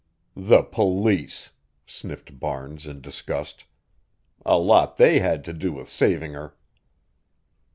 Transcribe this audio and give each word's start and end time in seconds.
"The 0.35 0.63
police!" 0.63 1.51
sniffed 1.85 2.39
Barnes 2.39 2.87
in 2.87 3.01
disgust. 3.01 3.65
"A 4.43 4.57
lot 4.57 4.97
they 4.97 5.19
had 5.19 5.43
to 5.45 5.53
do 5.53 5.71
with 5.73 5.89
saving 5.89 6.33
her." 6.33 6.57